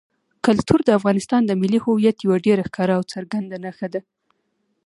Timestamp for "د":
0.85-0.89, 1.45-1.51